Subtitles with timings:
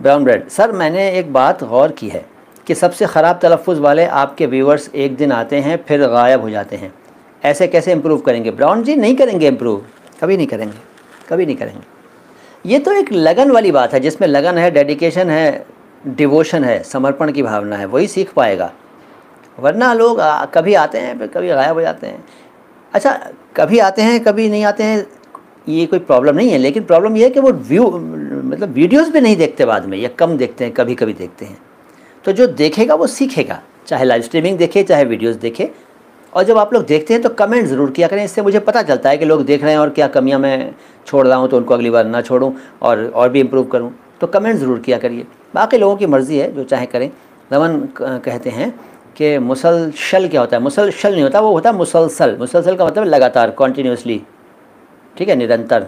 [0.00, 2.24] Brown bread sir मैंने एक बात गौर की है
[2.66, 6.76] कि सबसे ख़राब तलफ़ वाले आपके व्यूवर्स एक दिन आते हैं फिर गायब हो जाते
[6.76, 6.92] हैं।
[7.42, 8.50] ऐसे कैसे इम्प्रूव करेंगे?
[8.50, 9.82] ब्राउन जी नहीं करेंगे इम्प्रूव
[10.20, 10.78] कभी नहीं करेंगे।
[11.28, 11.82] कभी नहीं करेंगे।
[12.64, 15.66] ये तो एक लगन वाली बात है जिसमें लगन है डेडिकेशन है
[16.06, 18.72] डिवोशन है समर्पण की भावना है वही सीख पाएगा।
[19.58, 22.24] वरना लोग आ, कभी आते हैं फिर कभी गायब हो जाते हैं।
[22.92, 23.18] अच्छा
[23.56, 25.06] कभी आते हैं कभी नहीं आते हैं
[25.68, 27.90] ये कोई प्रॉब्लम नहीं है लेकिन प्रॉब्लम ये है कि वो व्यू
[28.48, 31.58] मतलब वीडियोस भी नहीं देखते बाद में, या कम देखते हैं कभी कभी देखते हैं।
[32.24, 35.70] तो जो देखेगा, वो सीखेगा। चाहे लाइव स्ट्रीमिंग देखे, चाहे वीडियोस देखे।
[36.32, 39.10] और जब आप लोग देखते हैं तो कमेंट ज़रूर किया करें। इससे मुझे पता चलता
[39.10, 40.74] है कि लोग देख रहे हैं और क्या कमियाँ मैं
[41.06, 42.52] छोड़ रहा हूँ तो उनको अगली बार ना छोड़ूं
[42.82, 46.52] और और भी इम्प्रूव करूँ। तो कमेंट ज़रूर किया करिए। बाकी लोगों की मर्ज़ी है,
[46.54, 47.10] जो चाहे करें।
[47.50, 48.70] रमन कहते हैं
[49.16, 50.62] कि मुसलसल क्या होता है?
[50.62, 54.20] मुसलसल नहीं होता, वो होता है मुसलसल। मुसलसल का मतलब लगातार कॉन्टीन्यूसली
[55.16, 55.36] ठीक है?
[55.36, 55.86] निरंतर।